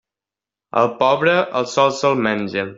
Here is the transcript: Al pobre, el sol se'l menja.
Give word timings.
Al 0.83 0.89
pobre, 1.03 1.37
el 1.61 1.71
sol 1.77 1.95
se'l 2.01 2.21
menja. 2.29 2.69